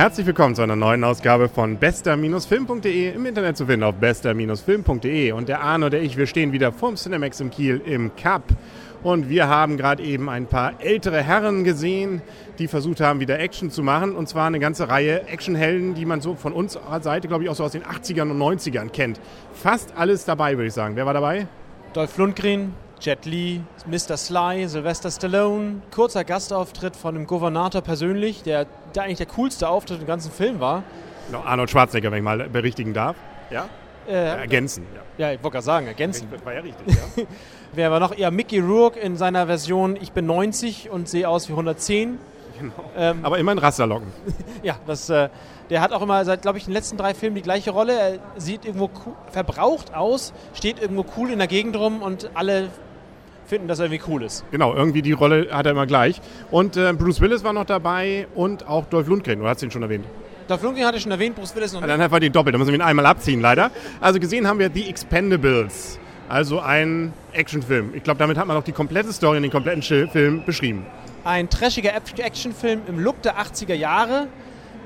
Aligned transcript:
Herzlich 0.00 0.26
willkommen 0.26 0.54
zu 0.54 0.62
einer 0.62 0.76
neuen 0.76 1.04
Ausgabe 1.04 1.50
von 1.50 1.76
bester-film.de 1.76 3.12
im 3.12 3.26
Internet 3.26 3.58
zu 3.58 3.66
finden 3.66 3.82
auf 3.82 3.96
bester-film.de. 3.96 5.32
Und 5.32 5.46
der 5.50 5.60
Arno 5.60 5.84
und 5.84 5.92
der 5.92 6.00
ich, 6.00 6.16
wir 6.16 6.26
stehen 6.26 6.52
wieder 6.52 6.72
vorm 6.72 6.94
Cinemax 6.94 7.38
im 7.40 7.50
Kiel 7.50 7.82
im 7.84 8.16
Cup. 8.16 8.44
Und 9.02 9.28
wir 9.28 9.48
haben 9.48 9.76
gerade 9.76 10.02
eben 10.02 10.30
ein 10.30 10.46
paar 10.46 10.72
ältere 10.80 11.22
Herren 11.22 11.64
gesehen, 11.64 12.22
die 12.58 12.66
versucht 12.66 13.02
haben, 13.02 13.20
wieder 13.20 13.38
Action 13.40 13.70
zu 13.70 13.82
machen. 13.82 14.16
Und 14.16 14.26
zwar 14.26 14.46
eine 14.46 14.58
ganze 14.58 14.88
Reihe 14.88 15.28
Actionhelden, 15.28 15.92
die 15.92 16.06
man 16.06 16.22
so 16.22 16.34
von 16.34 16.54
unserer 16.54 17.02
Seite, 17.02 17.28
glaube 17.28 17.44
ich, 17.44 17.50
auch 17.50 17.56
so 17.56 17.64
aus 17.64 17.72
den 17.72 17.84
80ern 17.84 18.30
und 18.30 18.38
90ern 18.38 18.88
kennt. 18.88 19.20
Fast 19.52 19.92
alles 19.98 20.24
dabei, 20.24 20.56
würde 20.56 20.68
ich 20.68 20.72
sagen. 20.72 20.96
Wer 20.96 21.04
war 21.04 21.12
dabei? 21.12 21.46
Dolph 21.92 22.16
Lundgren, 22.16 22.72
Jet 23.00 23.24
Li, 23.24 23.62
Mr. 23.86 24.18
Sly, 24.18 24.68
Sylvester 24.68 25.10
Stallone. 25.10 25.80
Kurzer 25.90 26.22
Gastauftritt 26.22 26.94
von 26.94 27.14
dem 27.14 27.26
Gouvernator 27.26 27.80
persönlich, 27.80 28.42
der, 28.42 28.66
der 28.94 29.04
eigentlich 29.04 29.16
der 29.16 29.26
coolste 29.26 29.70
Auftritt 29.70 30.00
im 30.00 30.06
ganzen 30.06 30.30
Film 30.30 30.60
war. 30.60 30.82
Arnold 31.32 31.70
Schwarzenegger, 31.70 32.10
wenn 32.10 32.18
ich 32.18 32.24
mal 32.24 32.48
berichtigen 32.50 32.92
darf. 32.92 33.16
Ja? 33.50 33.70
Äh, 34.06 34.12
ergänzen. 34.12 34.84
Ja, 34.94 35.28
ja 35.28 35.32
ich 35.32 35.42
wollte 35.42 35.54
gerade 35.54 35.64
sagen, 35.64 35.86
ergänzen. 35.86 36.28
War 36.44 36.52
ja 36.52 36.60
richtig, 36.60 36.86
ja. 36.88 37.24
Wer 37.72 37.90
war 37.90 38.00
noch? 38.00 38.14
Ja, 38.18 38.30
Mickey 38.30 38.58
Rourke 38.58 39.00
in 39.00 39.16
seiner 39.16 39.46
Version 39.46 39.96
Ich 39.96 40.12
bin 40.12 40.26
90 40.26 40.90
und 40.90 41.08
sehe 41.08 41.26
aus 41.26 41.48
wie 41.48 41.52
110. 41.52 42.18
Genau. 42.58 42.90
Ähm, 42.94 43.20
Aber 43.22 43.38
immer 43.38 43.52
in 43.52 43.58
Rasterlocken. 43.58 44.08
ja, 44.62 44.76
das, 44.86 45.08
äh, 45.08 45.30
der 45.70 45.80
hat 45.80 45.92
auch 45.92 46.02
immer 46.02 46.22
seit, 46.26 46.42
glaube 46.42 46.58
ich, 46.58 46.64
den 46.64 46.74
letzten 46.74 46.98
drei 46.98 47.14
Filmen 47.14 47.36
die 47.36 47.42
gleiche 47.42 47.70
Rolle. 47.70 47.98
Er 47.98 48.18
sieht 48.36 48.66
irgendwo 48.66 48.90
verbraucht 49.30 49.94
aus, 49.94 50.34
steht 50.52 50.82
irgendwo 50.82 51.06
cool 51.16 51.30
in 51.30 51.38
der 51.38 51.48
Gegend 51.48 51.76
rum 51.76 52.02
und 52.02 52.30
alle 52.34 52.68
finden, 53.50 53.68
dass 53.68 53.78
er 53.78 53.86
irgendwie 53.86 54.10
cool 54.10 54.22
ist. 54.22 54.44
Genau, 54.50 54.74
irgendwie 54.74 55.02
die 55.02 55.12
Rolle 55.12 55.48
hat 55.50 55.66
er 55.66 55.72
immer 55.72 55.86
gleich. 55.86 56.20
Und 56.50 56.76
äh, 56.76 56.92
Bruce 56.94 57.20
Willis 57.20 57.44
war 57.44 57.52
noch 57.52 57.66
dabei 57.66 58.26
und 58.34 58.66
auch 58.66 58.86
Dolph 58.86 59.08
Lundgren, 59.08 59.40
oder 59.40 59.50
hast 59.50 59.60
du 59.60 59.66
ihn 59.66 59.70
schon 59.70 59.82
erwähnt? 59.82 60.06
Dolph 60.48 60.62
Lundgren 60.62 60.86
hatte 60.86 60.96
ich 60.96 61.02
schon 61.02 61.12
erwähnt, 61.12 61.36
Bruce 61.36 61.54
Willis 61.54 61.72
noch 61.72 61.80
nicht. 61.80 61.90
Dann 61.90 62.00
einfach 62.00 62.18
die 62.18 62.30
doppelt, 62.30 62.54
da 62.54 62.58
müssen 62.58 62.70
wir 62.70 62.78
ihn 62.78 62.82
einmal 62.82 63.06
abziehen, 63.06 63.40
leider. 63.40 63.70
Also 64.00 64.18
gesehen 64.18 64.46
haben 64.46 64.58
wir 64.58 64.70
The 64.72 64.88
Expendables, 64.88 65.98
also 66.28 66.60
ein 66.60 67.12
Actionfilm. 67.32 67.90
Ich 67.94 68.02
glaube, 68.02 68.18
damit 68.18 68.38
hat 68.38 68.46
man 68.46 68.56
auch 68.56 68.64
die 68.64 68.72
komplette 68.72 69.12
Story 69.12 69.36
in 69.36 69.42
den 69.42 69.52
kompletten 69.52 69.82
Film 69.82 70.44
beschrieben. 70.46 70.86
Ein 71.24 71.50
trashiger 71.50 71.92
Actionfilm 71.94 72.80
im 72.88 72.98
Look 72.98 73.20
der 73.22 73.36
80er 73.36 73.74
Jahre. 73.74 74.28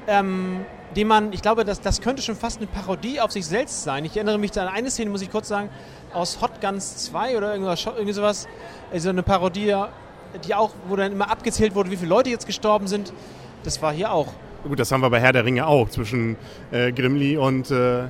Ähm, 0.08 0.66
den 0.96 1.08
man, 1.08 1.32
ich 1.32 1.42
glaube, 1.42 1.64
das, 1.64 1.80
das 1.80 2.00
könnte 2.00 2.22
schon 2.22 2.36
fast 2.36 2.58
eine 2.58 2.66
Parodie 2.66 3.20
auf 3.20 3.32
sich 3.32 3.46
selbst 3.46 3.82
sein. 3.82 4.04
Ich 4.04 4.16
erinnere 4.16 4.38
mich 4.38 4.58
an 4.58 4.68
eine 4.68 4.90
Szene, 4.90 5.10
muss 5.10 5.22
ich 5.22 5.30
kurz 5.30 5.48
sagen, 5.48 5.68
aus 6.12 6.40
Hot 6.40 6.60
Guns 6.60 6.96
2 7.04 7.36
oder 7.36 7.52
irgendwas, 7.52 7.84
irgendwie 7.86 8.12
sowas. 8.12 8.46
Also 8.92 9.10
eine 9.10 9.22
Parodie, 9.22 9.74
die 10.46 10.54
auch, 10.54 10.70
wo 10.88 10.96
dann 10.96 11.12
immer 11.12 11.30
abgezählt 11.30 11.74
wurde, 11.74 11.90
wie 11.90 11.96
viele 11.96 12.10
Leute 12.10 12.30
jetzt 12.30 12.46
gestorben 12.46 12.86
sind. 12.86 13.12
Das 13.64 13.80
war 13.82 13.92
hier 13.92 14.12
auch. 14.12 14.28
Gut, 14.62 14.78
das 14.78 14.90
haben 14.92 15.02
wir 15.02 15.10
bei 15.10 15.20
Herr 15.20 15.32
der 15.32 15.44
Ringe 15.44 15.66
auch, 15.66 15.90
zwischen 15.90 16.36
äh, 16.70 16.90
Grimli 16.90 17.36
und 17.36 17.70
äh, 17.70 18.04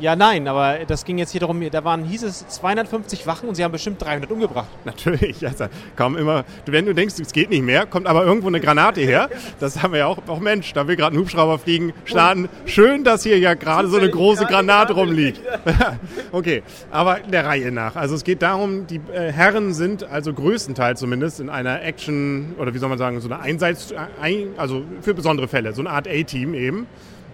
ja, 0.00 0.14
nein, 0.14 0.46
aber 0.46 0.84
das 0.86 1.04
ging 1.04 1.18
jetzt 1.18 1.32
hier 1.32 1.40
darum, 1.40 1.60
da 1.70 1.84
waren, 1.84 2.04
hieß 2.04 2.22
es 2.22 2.46
250 2.46 3.26
Wachen 3.26 3.48
und 3.48 3.56
sie 3.56 3.64
haben 3.64 3.72
bestimmt 3.72 4.00
300 4.00 4.30
umgebracht. 4.30 4.68
Natürlich, 4.84 5.44
also 5.46 5.66
kaum 5.96 6.16
immer, 6.16 6.44
wenn 6.66 6.86
du 6.86 6.94
denkst, 6.94 7.16
es 7.20 7.32
geht 7.32 7.50
nicht 7.50 7.64
mehr, 7.64 7.86
kommt 7.86 8.06
aber 8.06 8.24
irgendwo 8.24 8.46
eine 8.46 8.60
Granate 8.60 9.00
her. 9.00 9.28
Das 9.58 9.82
haben 9.82 9.92
wir 9.92 10.00
ja 10.00 10.06
auch, 10.06 10.18
auch 10.28 10.38
Mensch, 10.38 10.72
da 10.72 10.86
will 10.86 10.96
gerade 10.96 11.16
ein 11.16 11.18
Hubschrauber 11.18 11.58
fliegen, 11.58 11.92
starten. 12.04 12.48
Schön, 12.64 13.02
dass 13.02 13.24
hier 13.24 13.38
ja 13.38 13.54
gerade 13.54 13.88
so 13.88 13.96
eine 13.96 14.08
große 14.08 14.46
Granate 14.46 14.92
rumliegt. 14.92 15.40
okay, 16.32 16.62
aber 16.90 17.18
der 17.20 17.44
Reihe 17.44 17.72
nach. 17.72 17.96
Also 17.96 18.14
es 18.14 18.22
geht 18.22 18.42
darum, 18.42 18.86
die 18.86 19.00
äh, 19.12 19.32
Herren 19.32 19.74
sind 19.74 20.04
also 20.04 20.32
größtenteils 20.32 21.00
zumindest 21.00 21.40
in 21.40 21.50
einer 21.50 21.82
Action, 21.82 22.54
oder 22.58 22.72
wie 22.72 22.78
soll 22.78 22.88
man 22.88 22.98
sagen, 22.98 23.20
so 23.20 23.28
eine 23.28 23.40
Einsatz, 23.40 23.92
ein, 24.20 24.50
also 24.56 24.82
für 25.00 25.14
besondere 25.14 25.48
Fälle, 25.48 25.72
so 25.72 25.82
eine 25.82 25.90
Art 25.90 26.06
A-Team 26.06 26.54
eben. 26.54 26.86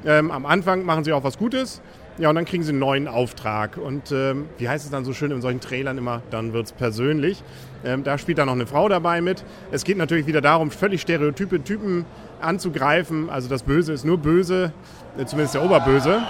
Ähm, 0.07 0.31
am 0.31 0.45
Anfang 0.45 0.85
machen 0.85 1.05
sie 1.05 1.13
auch 1.13 1.25
was 1.25 1.39
Gutes 1.39 1.81
ja, 2.19 2.29
und 2.29 2.37
dann 2.37 2.45
kriegen 2.45 2.63
sie 2.63 2.71
einen 2.71 2.79
neuen 2.79 3.09
Auftrag. 3.09 3.77
Und 3.77 4.13
ähm, 4.13 4.47
wie 4.59 4.69
heißt 4.69 4.85
es 4.85 4.91
dann 4.91 5.05
so 5.05 5.13
schön 5.13 5.33
in 5.33 5.41
solchen 5.41 5.61
Trailern 5.61 5.99
immer, 5.99 6.23
dann 6.31 6.53
wird 6.53 6.67
es 6.67 6.73
persönlich. 6.73 7.43
Ähm, 7.85 8.05
da 8.05 8.19
spielt 8.19 8.39
dann 8.39 8.47
noch 8.47 8.55
eine 8.55 8.67
Frau 8.67 8.89
dabei 8.89 9.21
mit. 9.21 9.45
Es 9.73 9.85
geht 9.85 9.99
natürlich 9.99 10.27
wieder 10.27 10.41
darum, 10.41 10.71
völlig 10.71 11.01
stereotype 11.01 11.65
Typen 11.65 12.05
anzugreifen. 12.41 13.31
Also 13.31 13.49
das 13.49 13.65
Böse 13.65 13.93
ist 13.93 14.05
nur 14.05 14.19
böse, 14.19 14.73
äh, 15.19 15.25
zumindest 15.25 15.55
der 15.55 15.65
Oberböse. 15.65 16.23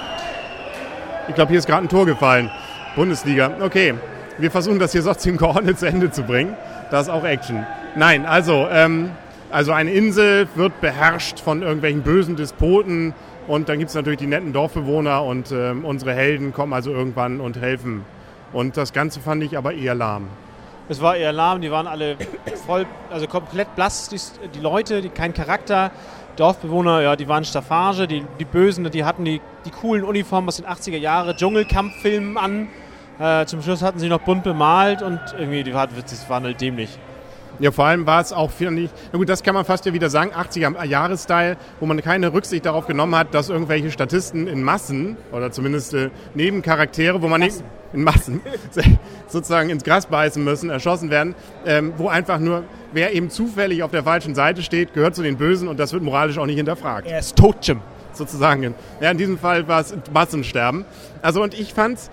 Ich 1.29 1.35
glaube, 1.35 1.51
hier 1.51 1.59
ist 1.59 1.67
gerade 1.67 1.87
ein 1.87 1.89
Tor 1.89 2.07
gefallen. 2.07 2.51
Bundesliga. 2.97 3.59
Okay, 3.61 3.95
wir 4.39 4.51
versuchen 4.51 4.79
das 4.79 4.93
hier 4.93 5.03
trotzdem 5.03 5.37
geordnet 5.37 5.79
zu 5.79 5.87
Ende 5.87 6.11
zu 6.11 6.23
bringen. 6.23 6.57
Das 6.91 7.09
ist 7.09 7.13
auch 7.13 7.25
Action. 7.25 7.67
Nein, 7.95 8.25
also, 8.25 8.69
ähm, 8.71 9.11
also 9.51 9.73
eine 9.73 9.93
Insel 9.93 10.49
wird 10.55 10.81
beherrscht 10.81 11.41
von 11.41 11.63
irgendwelchen 11.63 12.03
bösen 12.03 12.37
Despoten 12.37 13.15
und 13.47 13.69
dann 13.69 13.79
gibt 13.79 13.91
es 13.91 13.95
natürlich 13.95 14.19
die 14.19 14.27
netten 14.27 14.53
Dorfbewohner 14.53 15.23
und 15.23 15.51
äh, 15.53 15.75
unsere 15.83 16.15
Helden 16.15 16.53
kommen 16.53 16.73
also 16.73 16.91
irgendwann 16.91 17.41
und 17.41 17.61
helfen. 17.61 18.05
Und 18.53 18.77
das 18.77 18.93
Ganze 18.93 19.21
fand 19.21 19.43
ich 19.43 19.59
aber 19.59 19.75
eher 19.75 19.95
lahm. 19.95 20.29
Es 20.89 21.01
war 21.01 21.17
eher 21.17 21.33
lahm, 21.33 21.61
die 21.61 21.71
waren 21.71 21.87
alle 21.87 22.17
voll, 22.67 22.87
also 23.11 23.27
komplett 23.27 23.75
blass, 23.75 24.09
die, 24.09 24.21
die 24.55 24.61
Leute, 24.61 25.01
die 25.01 25.09
kein 25.09 25.33
Charakter. 25.33 25.91
Dorfbewohner, 26.37 27.01
ja, 27.01 27.17
die 27.17 27.29
waren 27.29 27.45
Staffage, 27.45 28.07
die, 28.07 28.25
die 28.39 28.45
Bösen, 28.45 28.91
die 28.91 29.05
hatten 29.05 29.25
die, 29.25 29.41
die 29.65 29.71
coolen 29.71 30.05
Uniformen 30.05 30.49
aus 30.49 30.57
den 30.57 30.67
80er 30.67 30.97
Jahren, 30.97 31.37
Dschungelkampffilmen 31.37 32.37
an. 32.37 32.69
Äh, 33.19 33.47
zum 33.47 33.63
Schluss 33.63 33.83
hatten 33.83 33.99
sie 33.99 34.09
noch 34.09 34.21
bunt 34.21 34.43
bemalt 34.43 35.01
und 35.01 35.21
irgendwie, 35.39 35.63
die 35.63 35.73
war, 35.73 35.87
das 35.87 36.29
war 36.29 36.43
halt 36.43 36.61
dämlich. 36.61 36.99
Ja, 37.61 37.71
vor 37.71 37.87
allem 37.87 38.07
war 38.07 38.21
es 38.21 38.33
auch, 38.33 38.51
finde 38.51 38.83
ich, 38.83 38.91
na 39.13 39.19
gut, 39.19 39.29
das 39.29 39.43
kann 39.43 39.55
man 39.55 39.65
fast 39.65 39.87
ja 39.87 39.93
wieder 39.93 40.11
sagen, 40.11 40.33
80er-Jahres-Style, 40.33 41.57
wo 41.81 41.87
man 41.87 42.01
keine 42.03 42.33
Rücksicht 42.33 42.67
darauf 42.67 42.87
genommen 42.87 43.15
hat, 43.15 43.35
dass 43.35 43.49
irgendwelche 43.49 43.91
Statisten 43.91 44.47
in 44.47 44.63
Massen 44.63 45.17
oder 45.33 45.53
zumindest 45.53 45.95
äh, 45.95 46.11
Nebencharaktere, 46.35 47.23
wo 47.23 47.29
man 47.29 47.41
nicht 47.41 47.63
in 47.93 48.03
Massen 48.03 48.41
sozusagen 49.29 49.71
ins 49.71 49.85
Gras 49.85 50.07
beißen 50.07 50.43
müssen, 50.43 50.71
erschossen 50.71 51.11
werden, 51.11 51.35
ähm, 51.65 51.93
wo 51.97 52.09
einfach 52.09 52.39
nur, 52.39 52.65
wer 52.93 53.15
eben 53.15 53.31
zufällig 53.31 53.83
auf 53.83 53.93
der 53.93 54.03
falschen 54.03 54.35
Seite 54.35 54.63
steht, 54.63 54.93
gehört 54.95 55.15
zu 55.15 55.23
den 55.23 55.37
Bösen 55.37 55.69
und 55.69 55.79
das 55.79 55.93
wird 55.93 56.03
moralisch 56.03 56.39
auch 56.39 56.47
nicht 56.47 56.57
hinterfragt. 56.57 57.07
Er 57.07 57.21
ist 57.21 57.37
tot, 57.37 57.57
Jim 57.63 57.81
sozusagen. 58.17 58.75
Ja, 59.01 59.11
in 59.11 59.19
diesem 59.19 59.39
Fall 59.39 59.67
war 59.69 59.81
es 59.81 59.95
Massensterben. 60.13 60.85
Also 61.23 61.43
und 61.43 61.55
ich 61.59 61.75
fand's, 61.75 62.11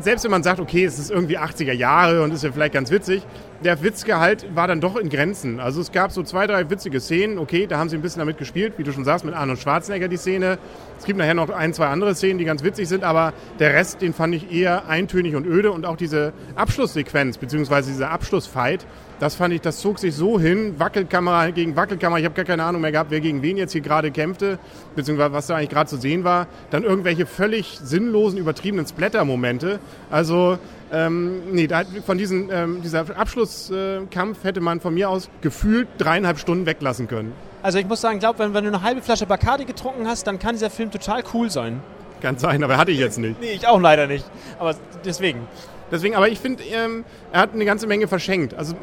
selbst 0.00 0.24
wenn 0.24 0.30
man 0.30 0.42
sagt, 0.42 0.60
okay, 0.60 0.84
es 0.84 0.98
ist 0.98 1.10
irgendwie 1.10 1.38
80er 1.38 1.72
Jahre 1.72 2.22
und 2.22 2.32
ist 2.32 2.44
ja 2.44 2.52
vielleicht 2.52 2.74
ganz 2.74 2.90
witzig, 2.90 3.22
der 3.64 3.82
Witzgehalt 3.82 4.54
war 4.54 4.68
dann 4.68 4.82
doch 4.82 4.96
in 4.96 5.08
Grenzen. 5.08 5.58
Also 5.58 5.80
es 5.80 5.90
gab 5.90 6.12
so 6.12 6.22
zwei, 6.22 6.46
drei 6.46 6.68
witzige 6.68 7.00
Szenen, 7.00 7.38
okay, 7.38 7.66
da 7.66 7.78
haben 7.78 7.88
sie 7.88 7.96
ein 7.96 8.02
bisschen 8.02 8.18
damit 8.18 8.36
gespielt, 8.36 8.74
wie 8.76 8.82
du 8.82 8.92
schon 8.92 9.04
sagst, 9.04 9.24
mit 9.24 9.34
Arnold 9.34 9.58
Schwarzenegger 9.58 10.08
die 10.08 10.18
Szene. 10.18 10.58
Es 10.98 11.06
gibt 11.06 11.18
nachher 11.18 11.34
noch 11.34 11.48
ein, 11.48 11.72
zwei 11.72 11.86
andere 11.86 12.14
Szenen, 12.14 12.38
die 12.38 12.44
ganz 12.44 12.62
witzig 12.62 12.88
sind, 12.88 13.04
aber 13.04 13.32
der 13.58 13.72
Rest, 13.72 14.02
den 14.02 14.12
fand 14.12 14.34
ich 14.34 14.52
eher 14.52 14.86
eintönig 14.88 15.34
und 15.34 15.46
öde 15.46 15.72
und 15.72 15.86
auch 15.86 15.96
diese 15.96 16.34
Abschlusssequenz, 16.56 17.38
beziehungsweise 17.38 17.90
dieser 17.90 18.10
Abschlussfight, 18.10 18.86
das 19.20 19.36
fand 19.36 19.54
ich, 19.54 19.60
das 19.60 19.78
zog 19.78 19.98
sich 19.98 20.14
so 20.14 20.38
hin, 20.38 20.74
Wackelkamera 20.78 21.50
gegen 21.50 21.76
Wackelkamera, 21.76 22.18
ich 22.18 22.24
habe 22.24 22.34
gar 22.34 22.44
keine 22.44 22.64
Ahnung 22.64 22.82
mehr 22.82 22.92
gehabt, 22.92 23.10
wer 23.10 23.20
gegen 23.20 23.42
wen 23.42 23.56
jetzt 23.56 23.72
hier 23.72 23.80
gerade 23.80 24.10
kämpfte, 24.10 24.58
beziehungsweise 24.96 25.32
was 25.32 25.46
da 25.46 25.56
eigentlich 25.56 25.70
gerade 25.70 25.88
zu 25.88 25.96
sehen 25.96 26.24
war. 26.24 26.48
Dann 26.70 26.82
irgendwelche 26.82 27.24
völlig 27.24 27.78
sinnlosen, 27.82 28.38
übertriebenen 28.38 28.86
Splatter-Momente. 28.86 29.78
Also, 30.10 30.58
ähm, 30.94 31.52
nee, 31.52 31.68
von 32.06 32.16
diesen, 32.16 32.50
ähm, 32.52 32.80
dieser 32.82 33.04
Abschlusskampf 33.16 34.44
hätte 34.44 34.60
man 34.60 34.80
von 34.80 34.94
mir 34.94 35.10
aus 35.10 35.28
gefühlt 35.40 35.88
dreieinhalb 35.98 36.38
Stunden 36.38 36.66
weglassen 36.66 37.08
können. 37.08 37.32
Also 37.62 37.78
ich 37.78 37.86
muss 37.86 38.00
sagen, 38.00 38.18
glaube, 38.18 38.38
wenn, 38.38 38.54
wenn 38.54 38.64
du 38.64 38.70
eine 38.70 38.82
halbe 38.82 39.02
Flasche 39.02 39.26
Bacardi 39.26 39.64
getrunken 39.64 40.06
hast, 40.06 40.26
dann 40.26 40.38
kann 40.38 40.54
dieser 40.54 40.70
Film 40.70 40.90
total 40.90 41.24
cool 41.32 41.50
sein. 41.50 41.82
Kann 42.20 42.38
sein, 42.38 42.62
aber 42.62 42.76
hatte 42.76 42.92
ich 42.92 42.98
jetzt 42.98 43.18
nicht. 43.18 43.40
nee, 43.40 43.52
ich 43.52 43.66
auch 43.66 43.80
leider 43.80 44.06
nicht. 44.06 44.24
Aber 44.58 44.74
deswegen. 45.04 45.48
Deswegen, 45.90 46.14
aber 46.14 46.28
ich 46.28 46.38
finde, 46.38 46.62
ähm, 46.64 47.04
er 47.32 47.40
hat 47.40 47.52
eine 47.52 47.64
ganze 47.64 47.86
Menge 47.86 48.08
verschenkt. 48.08 48.54
Also 48.54 48.74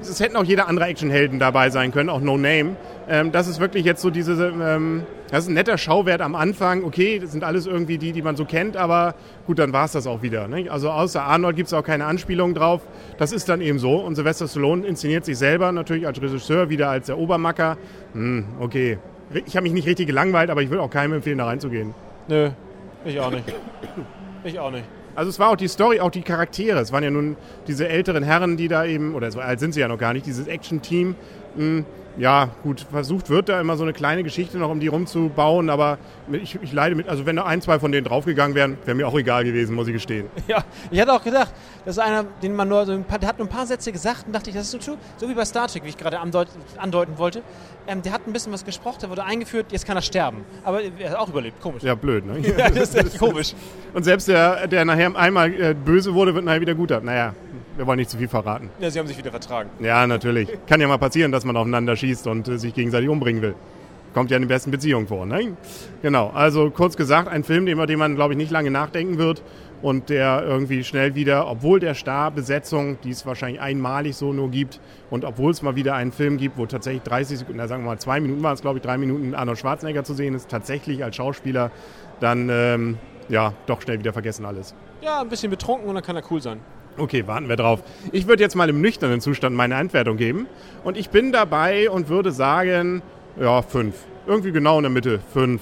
es 0.00 0.20
hätten 0.20 0.36
auch 0.36 0.44
jeder 0.44 0.68
andere 0.68 0.86
Actionhelden 0.86 1.38
dabei 1.38 1.70
sein 1.70 1.92
können, 1.92 2.08
auch 2.08 2.20
No 2.20 2.36
Name. 2.36 2.76
Ähm, 3.08 3.32
das 3.32 3.48
ist 3.48 3.60
wirklich 3.60 3.84
jetzt 3.84 4.02
so 4.02 4.10
diese, 4.10 4.32
ähm, 4.46 5.04
das 5.30 5.44
ist 5.44 5.48
ein 5.48 5.54
netter 5.54 5.78
Schauwert 5.78 6.20
am 6.20 6.34
Anfang. 6.34 6.84
Okay, 6.84 7.18
das 7.18 7.32
sind 7.32 7.44
alles 7.44 7.66
irgendwie 7.66 7.98
die, 7.98 8.12
die 8.12 8.22
man 8.22 8.36
so 8.36 8.44
kennt, 8.44 8.76
aber 8.76 9.14
gut, 9.46 9.58
dann 9.58 9.72
war 9.72 9.84
es 9.84 9.92
das 9.92 10.06
auch 10.06 10.22
wieder. 10.22 10.48
Ne? 10.48 10.70
Also 10.70 10.90
außer 10.90 11.22
Arnold 11.22 11.56
gibt 11.56 11.68
es 11.68 11.72
auch 11.72 11.84
keine 11.84 12.06
Anspielung 12.06 12.54
drauf. 12.54 12.82
Das 13.18 13.32
ist 13.32 13.48
dann 13.48 13.60
eben 13.60 13.78
so. 13.78 13.96
Und 13.96 14.14
Sylvester 14.14 14.48
Stallone 14.48 14.86
inszeniert 14.86 15.24
sich 15.24 15.38
selber 15.38 15.72
natürlich 15.72 16.06
als 16.06 16.20
Regisseur, 16.20 16.68
wieder 16.70 16.88
als 16.88 17.06
der 17.06 17.18
Obermacker. 17.18 17.76
Hm, 18.12 18.44
okay. 18.60 18.98
Ich 19.44 19.56
habe 19.56 19.64
mich 19.64 19.72
nicht 19.72 19.86
richtig 19.86 20.06
gelangweilt, 20.06 20.50
aber 20.50 20.62
ich 20.62 20.70
würde 20.70 20.82
auch 20.82 20.90
keinem 20.90 21.14
empfehlen, 21.14 21.38
da 21.38 21.46
reinzugehen. 21.46 21.94
Nö, 22.28 22.50
ich 23.04 23.18
auch 23.18 23.30
nicht. 23.30 23.44
Ich 24.44 24.58
auch 24.60 24.70
nicht. 24.70 24.84
Also 25.16 25.30
es 25.30 25.38
war 25.38 25.48
auch 25.48 25.56
die 25.56 25.68
Story, 25.68 25.98
auch 26.00 26.10
die 26.10 26.22
Charaktere. 26.22 26.78
Es 26.78 26.92
waren 26.92 27.02
ja 27.02 27.10
nun 27.10 27.36
diese 27.66 27.88
älteren 27.88 28.22
Herren, 28.22 28.56
die 28.56 28.68
da 28.68 28.84
eben, 28.84 29.14
oder 29.14 29.30
so 29.30 29.40
alt 29.40 29.58
sind 29.58 29.72
sie 29.72 29.80
ja 29.80 29.88
noch 29.88 29.98
gar 29.98 30.12
nicht, 30.12 30.26
dieses 30.26 30.46
Action-Team. 30.46 31.14
Ja, 32.18 32.48
gut, 32.62 32.86
versucht 32.90 33.28
wird 33.28 33.50
da 33.50 33.60
immer 33.60 33.76
so 33.76 33.82
eine 33.82 33.92
kleine 33.92 34.22
Geschichte 34.24 34.56
noch 34.58 34.70
um 34.70 34.80
die 34.80 34.86
rumzubauen, 34.86 35.68
aber 35.68 35.98
ich, 36.32 36.58
ich 36.62 36.72
leide 36.72 36.94
mit, 36.94 37.08
also 37.08 37.26
wenn 37.26 37.36
da 37.36 37.44
ein, 37.44 37.60
zwei 37.60 37.78
von 37.78 37.92
denen 37.92 38.06
draufgegangen 38.06 38.54
wären, 38.54 38.78
wäre 38.86 38.96
mir 38.96 39.06
auch 39.06 39.16
egal 39.18 39.44
gewesen, 39.44 39.74
muss 39.74 39.86
ich 39.88 39.92
gestehen. 39.92 40.26
Ja, 40.48 40.64
ich 40.92 41.00
hatte 41.00 41.12
auch 41.12 41.24
gedacht, 41.24 41.52
das 41.84 41.96
ist 41.96 42.02
einer, 42.02 42.24
den 42.40 42.54
man 42.54 42.68
nur 42.68 42.86
so 42.86 42.92
ein 42.92 43.02
paar, 43.02 43.18
der 43.18 43.28
hat 43.28 43.38
nur 43.38 43.48
ein 43.48 43.50
paar 43.50 43.66
Sätze 43.66 43.90
gesagt 43.90 44.26
und 44.26 44.32
dachte 44.32 44.48
ich, 44.50 44.56
das 44.56 44.72
ist 44.72 44.82
so, 44.82 44.96
so 45.16 45.28
wie 45.28 45.34
bei 45.34 45.44
Star 45.44 45.66
Trek, 45.66 45.82
wie 45.84 45.88
ich 45.88 45.96
gerade 45.96 46.20
andeuten 46.20 47.18
wollte. 47.18 47.42
Ähm, 47.88 48.02
der 48.02 48.12
hat 48.12 48.26
ein 48.26 48.32
bisschen 48.32 48.52
was 48.52 48.64
gesprochen, 48.64 48.98
der 49.02 49.10
wurde 49.10 49.24
eingeführt, 49.24 49.66
jetzt 49.70 49.86
kann 49.86 49.96
er 49.96 50.02
sterben. 50.02 50.44
Aber 50.64 50.82
er 50.82 51.10
hat 51.10 51.18
auch 51.18 51.28
überlebt, 51.28 51.60
komisch. 51.60 51.82
Ja, 51.82 51.94
blöd, 51.96 52.24
ne? 52.24 52.38
ja, 52.58 52.70
das 52.70 52.90
ist 52.90 52.94
echt 52.94 53.18
komisch. 53.18 53.54
Und 53.92 54.04
selbst 54.04 54.28
der, 54.28 54.68
der 54.68 54.84
nachher 54.84 55.14
einmal 55.16 55.52
äh, 55.52 55.74
böse 55.74 56.14
wurde, 56.14 56.34
wird 56.34 56.44
nachher 56.44 56.60
wieder 56.60 56.74
guter. 56.74 57.00
Naja, 57.00 57.34
wir 57.76 57.86
wollen 57.86 57.98
nicht 57.98 58.10
zu 58.10 58.16
viel 58.16 58.28
verraten. 58.28 58.70
Ja, 58.78 58.90
sie 58.90 58.98
haben 58.98 59.06
sich 59.06 59.18
wieder 59.18 59.30
vertragen. 59.30 59.70
Ja, 59.80 60.06
natürlich. 60.06 60.48
Kann 60.66 60.80
ja 60.80 60.88
mal 60.88 60.98
passieren, 60.98 61.30
dass 61.30 61.44
man 61.44 61.56
aufeinander 61.56 61.94
schießt 61.94 62.05
und 62.26 62.48
äh, 62.48 62.58
sich 62.58 62.74
gegenseitig 62.74 63.08
umbringen 63.08 63.42
will. 63.42 63.54
Kommt 64.14 64.30
ja 64.30 64.36
in 64.36 64.44
den 64.44 64.48
besten 64.48 64.70
Beziehungen 64.70 65.06
vor, 65.06 65.26
ne? 65.26 65.56
Genau, 66.00 66.30
also 66.30 66.70
kurz 66.70 66.96
gesagt, 66.96 67.28
ein 67.28 67.44
Film, 67.44 67.66
über 67.66 67.86
den 67.86 67.98
man, 67.98 68.14
glaube 68.14 68.32
ich, 68.32 68.38
nicht 68.38 68.50
lange 68.50 68.70
nachdenken 68.70 69.18
wird 69.18 69.42
und 69.82 70.08
der 70.08 70.42
irgendwie 70.42 70.84
schnell 70.84 71.14
wieder, 71.14 71.48
obwohl 71.48 71.80
der 71.80 71.94
Starbesetzung, 71.94 72.98
die 73.02 73.10
es 73.10 73.26
wahrscheinlich 73.26 73.60
einmalig 73.60 74.16
so 74.16 74.32
nur 74.32 74.50
gibt 74.50 74.80
und 75.10 75.24
obwohl 75.24 75.50
es 75.50 75.60
mal 75.60 75.76
wieder 75.76 75.94
einen 75.94 76.12
Film 76.12 76.38
gibt, 76.38 76.56
wo 76.56 76.64
tatsächlich 76.64 77.02
30 77.02 77.40
Sekunden, 77.40 77.58
na 77.58 77.68
sagen 77.68 77.82
wir 77.84 77.90
mal 77.90 77.98
zwei 77.98 78.20
Minuten 78.20 78.42
waren 78.42 78.54
es, 78.54 78.62
glaube 78.62 78.78
ich, 78.78 78.82
drei 78.82 78.96
Minuten 78.96 79.34
Arnold 79.34 79.58
Schwarzenegger 79.58 80.04
zu 80.04 80.14
sehen 80.14 80.34
ist, 80.34 80.48
tatsächlich 80.48 81.04
als 81.04 81.16
Schauspieler, 81.16 81.70
dann 82.20 82.48
ähm, 82.50 82.98
ja, 83.28 83.52
doch 83.66 83.82
schnell 83.82 83.98
wieder 83.98 84.12
vergessen 84.12 84.46
alles. 84.46 84.74
Ja, 85.02 85.20
ein 85.20 85.28
bisschen 85.28 85.50
betrunken 85.50 85.88
und 85.88 85.94
dann 85.94 86.04
kann 86.04 86.16
er 86.16 86.22
cool 86.30 86.40
sein. 86.40 86.60
Okay, 86.98 87.26
warten 87.26 87.48
wir 87.48 87.56
drauf. 87.56 87.82
Ich 88.12 88.26
würde 88.26 88.42
jetzt 88.42 88.54
mal 88.54 88.68
im 88.70 88.80
nüchternen 88.80 89.20
Zustand 89.20 89.54
meine 89.54 89.76
Antwertung 89.76 90.16
geben. 90.16 90.46
Und 90.82 90.96
ich 90.96 91.10
bin 91.10 91.30
dabei 91.30 91.90
und 91.90 92.08
würde 92.08 92.32
sagen, 92.32 93.02
ja, 93.38 93.60
fünf. 93.60 93.96
Irgendwie 94.26 94.50
genau 94.50 94.78
in 94.78 94.84
der 94.84 94.90
Mitte, 94.90 95.20
fünf. 95.32 95.60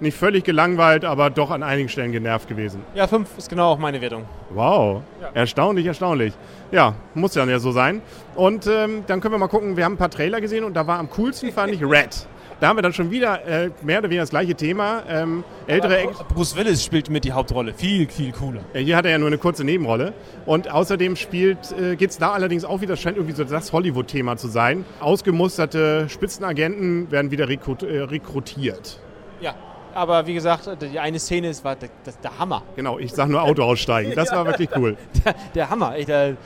Nicht 0.00 0.18
völlig 0.18 0.44
gelangweilt, 0.44 1.04
aber 1.04 1.30
doch 1.30 1.50
an 1.50 1.62
einigen 1.62 1.88
Stellen 1.88 2.12
genervt 2.12 2.48
gewesen. 2.48 2.82
Ja, 2.94 3.06
fünf 3.06 3.28
ist 3.38 3.48
genau 3.48 3.70
auch 3.70 3.78
meine 3.78 4.00
Wertung. 4.00 4.24
Wow, 4.50 5.02
ja. 5.22 5.30
erstaunlich, 5.32 5.86
erstaunlich. 5.86 6.34
Ja, 6.72 6.94
muss 7.14 7.34
ja 7.34 7.58
so 7.58 7.72
sein. 7.72 8.02
Und 8.34 8.66
ähm, 8.66 9.04
dann 9.06 9.20
können 9.20 9.34
wir 9.34 9.38
mal 9.38 9.48
gucken, 9.48 9.76
wir 9.76 9.84
haben 9.84 9.94
ein 9.94 9.98
paar 9.98 10.10
Trailer 10.10 10.40
gesehen 10.40 10.64
und 10.64 10.74
da 10.74 10.86
war 10.86 10.98
am 10.98 11.08
coolsten, 11.10 11.50
fand 11.52 11.72
ich, 11.72 11.82
Red. 11.82 12.26
Da 12.64 12.70
haben 12.70 12.78
wir 12.78 12.82
dann 12.82 12.94
schon 12.94 13.10
wieder 13.10 13.44
äh, 13.44 13.70
mehr 13.82 13.98
oder 13.98 14.08
weniger 14.08 14.22
das 14.22 14.30
gleiche 14.30 14.54
Thema. 14.54 15.02
Ähm, 15.06 15.44
ältere 15.66 16.08
Bruce 16.32 16.56
Willis 16.56 16.82
spielt 16.82 17.10
mit 17.10 17.26
die 17.26 17.32
Hauptrolle. 17.32 17.74
Viel, 17.74 18.08
viel 18.08 18.32
cooler. 18.32 18.62
Hier 18.72 18.96
hat 18.96 19.04
er 19.04 19.10
ja 19.10 19.18
nur 19.18 19.26
eine 19.26 19.36
kurze 19.36 19.64
Nebenrolle. 19.64 20.14
Und 20.46 20.70
außerdem 20.70 21.14
spielt, 21.16 21.58
äh, 21.78 21.94
geht 21.94 22.08
es 22.08 22.16
da 22.16 22.32
allerdings 22.32 22.64
auch 22.64 22.80
wieder, 22.80 22.96
scheint 22.96 23.18
irgendwie 23.18 23.36
so 23.36 23.44
das 23.44 23.70
Hollywood-Thema 23.70 24.38
zu 24.38 24.48
sein. 24.48 24.86
Ausgemusterte 25.00 26.08
Spitzenagenten 26.08 27.10
werden 27.10 27.30
wieder 27.30 27.50
rekrut 27.50 27.82
äh, 27.82 28.00
rekrutiert. 28.00 28.98
Ja, 29.42 29.54
aber 29.92 30.26
wie 30.26 30.32
gesagt, 30.32 30.66
die 30.80 30.98
eine 30.98 31.18
Szene 31.18 31.50
ist, 31.50 31.66
war 31.66 31.76
der, 31.76 31.90
der, 32.06 32.14
der 32.22 32.38
Hammer. 32.38 32.62
Genau, 32.76 32.98
ich 32.98 33.12
sage 33.12 33.30
nur 33.30 33.42
Auto 33.42 33.62
aussteigen. 33.62 34.14
Das 34.16 34.32
war 34.32 34.46
wirklich 34.46 34.70
cool. 34.74 34.96
Der, 35.22 35.34
der 35.54 35.68
Hammer. 35.68 35.98
Ich, 35.98 36.06
der, 36.06 36.38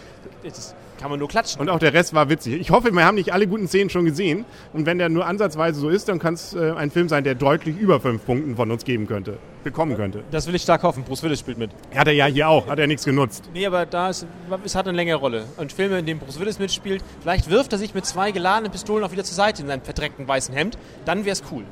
das, 0.42 0.74
kann 0.98 1.10
man 1.10 1.18
nur 1.18 1.28
klatschen. 1.28 1.60
Und 1.60 1.70
auch 1.70 1.78
der 1.78 1.94
Rest 1.94 2.12
war 2.12 2.28
witzig. 2.28 2.60
Ich 2.60 2.70
hoffe, 2.70 2.92
wir 2.92 3.04
haben 3.04 3.14
nicht 3.14 3.32
alle 3.32 3.46
guten 3.46 3.68
Szenen 3.68 3.88
schon 3.88 4.04
gesehen. 4.04 4.44
Und 4.72 4.84
wenn 4.84 4.98
der 4.98 5.08
nur 5.08 5.26
ansatzweise 5.26 5.80
so 5.80 5.88
ist, 5.88 6.08
dann 6.08 6.18
kann 6.18 6.34
es 6.34 6.54
äh, 6.54 6.72
ein 6.72 6.90
Film 6.90 7.08
sein, 7.08 7.24
der 7.24 7.34
deutlich 7.34 7.76
über 7.78 8.00
fünf 8.00 8.24
Punkten 8.26 8.56
von 8.56 8.70
uns 8.70 8.84
geben 8.84 9.06
könnte, 9.06 9.38
bekommen 9.64 9.96
könnte. 9.96 10.24
Das 10.30 10.46
will 10.46 10.54
ich 10.54 10.62
stark 10.62 10.82
hoffen. 10.82 11.04
Bruce 11.04 11.22
Willis 11.22 11.40
spielt 11.40 11.58
mit. 11.58 11.70
Hat 11.94 12.06
er 12.06 12.12
ja 12.12 12.26
hier 12.26 12.48
auch, 12.48 12.66
hat 12.68 12.78
er 12.78 12.86
nichts 12.86 13.04
genutzt. 13.04 13.48
Nee, 13.54 13.66
aber 13.66 13.86
da 13.86 14.10
ist, 14.10 14.26
es 14.64 14.74
hat 14.74 14.86
eine 14.86 14.96
längere 14.96 15.18
Rolle. 15.18 15.44
Und 15.56 15.72
Filme, 15.72 16.00
in 16.00 16.06
denen 16.06 16.20
Bruce 16.20 16.38
Willis 16.40 16.58
mitspielt, 16.58 17.02
vielleicht 17.20 17.48
wirft 17.48 17.72
er 17.72 17.78
sich 17.78 17.94
mit 17.94 18.04
zwei 18.04 18.32
geladenen 18.32 18.72
Pistolen 18.72 19.04
auch 19.04 19.12
wieder 19.12 19.24
zur 19.24 19.36
Seite 19.36 19.62
in 19.62 19.68
seinem 19.68 19.82
verdreckten 19.82 20.26
weißen 20.26 20.54
Hemd, 20.54 20.76
dann 21.04 21.24
wäre 21.24 21.32
es 21.32 21.42
cool. 21.52 21.64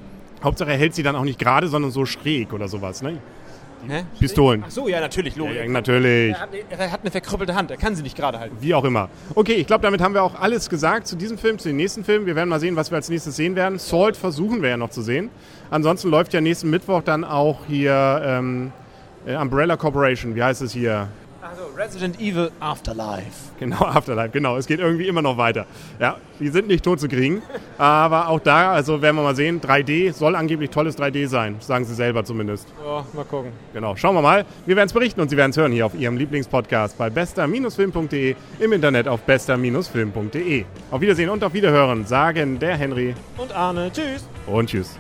Hauptsache 0.42 0.70
er 0.70 0.76
hält 0.76 0.94
sie 0.94 1.02
dann 1.02 1.16
auch 1.16 1.24
nicht 1.24 1.38
gerade, 1.38 1.68
sondern 1.68 1.90
so 1.90 2.06
schräg 2.06 2.52
oder 2.52 2.68
sowas, 2.68 3.02
ne? 3.02 3.18
Hä? 3.88 4.04
Pistolen. 4.18 4.64
Ach 4.66 4.70
so, 4.70 4.88
ja, 4.88 5.00
natürlich, 5.00 5.36
logisch. 5.36 5.56
Ja, 5.56 5.68
natürlich. 5.68 6.32
Er 6.34 6.40
hat, 6.40 6.48
er 6.70 6.90
hat, 6.90 7.00
eine 7.02 7.10
verkrüppelte 7.10 7.54
Hand, 7.54 7.70
er 7.70 7.76
kann 7.76 7.94
sie 7.94 8.02
nicht 8.02 8.16
gerade 8.16 8.38
halten. 8.38 8.56
Wie 8.60 8.74
auch 8.74 8.84
immer. 8.84 9.08
Okay, 9.34 9.54
ich 9.54 9.66
glaube, 9.66 9.82
damit 9.82 10.00
haben 10.00 10.14
wir 10.14 10.22
auch 10.22 10.40
alles 10.40 10.68
gesagt 10.68 11.06
zu 11.06 11.16
diesem 11.16 11.38
Film, 11.38 11.58
zu 11.58 11.68
den 11.68 11.76
nächsten 11.76 12.04
Filmen. 12.04 12.26
Wir 12.26 12.36
werden 12.36 12.48
mal 12.48 12.60
sehen, 12.60 12.76
was 12.76 12.90
wir 12.90 12.96
als 12.96 13.08
nächstes 13.08 13.36
sehen 13.36 13.54
werden. 13.54 13.78
Salt 13.78 14.16
versuchen 14.16 14.62
wir 14.62 14.70
ja 14.70 14.76
noch 14.76 14.90
zu 14.90 15.02
sehen. 15.02 15.30
Ansonsten 15.70 16.10
läuft 16.10 16.32
ja 16.32 16.40
nächsten 16.40 16.70
Mittwoch 16.70 17.02
dann 17.02 17.24
auch 17.24 17.60
hier 17.66 18.22
ähm, 18.24 18.72
äh, 19.26 19.36
Umbrella 19.36 19.76
Corporation. 19.76 20.34
Wie 20.34 20.42
heißt 20.42 20.62
es 20.62 20.72
hier? 20.72 21.08
Also 21.48 21.62
Resident 21.76 22.20
Evil 22.20 22.50
Afterlife. 22.60 23.52
Genau, 23.58 23.76
Afterlife, 23.76 24.30
genau. 24.30 24.56
Es 24.56 24.66
geht 24.66 24.80
irgendwie 24.80 25.06
immer 25.06 25.22
noch 25.22 25.36
weiter. 25.38 25.66
Ja, 26.00 26.16
die 26.40 26.48
sind 26.48 26.66
nicht 26.66 26.84
tot 26.84 27.00
zu 27.00 27.08
kriegen. 27.08 27.42
aber 27.78 28.28
auch 28.28 28.40
da, 28.40 28.72
also 28.72 29.00
werden 29.00 29.16
wir 29.16 29.22
mal 29.22 29.36
sehen, 29.36 29.60
3D 29.60 30.12
soll 30.12 30.34
angeblich 30.34 30.70
tolles 30.70 30.98
3D 30.98 31.28
sein, 31.28 31.56
sagen 31.60 31.84
sie 31.84 31.94
selber 31.94 32.24
zumindest. 32.24 32.68
Ja, 32.84 33.04
mal 33.12 33.24
gucken. 33.24 33.52
Genau, 33.72 33.96
schauen 33.96 34.14
wir 34.14 34.22
mal. 34.22 34.44
Wir 34.66 34.76
werden 34.76 34.88
es 34.88 34.92
berichten 34.92 35.20
und 35.20 35.28
Sie 35.28 35.36
werden 35.36 35.50
es 35.50 35.56
hören 35.56 35.72
hier 35.72 35.86
auf 35.86 35.94
Ihrem 35.94 36.16
Lieblingspodcast 36.16 36.98
bei 36.98 37.10
bester-film.de, 37.10 38.34
im 38.58 38.72
Internet 38.72 39.08
auf 39.08 39.20
bester-film.de. 39.22 40.64
Auf 40.90 41.00
Wiedersehen 41.00 41.30
und 41.30 41.44
auf 41.44 41.54
Wiederhören 41.54 42.06
sagen 42.06 42.58
der 42.58 42.76
Henry 42.76 43.14
und 43.36 43.54
Arne. 43.54 43.90
Tschüss. 43.92 44.28
Und 44.46 44.68
tschüss. 44.68 44.98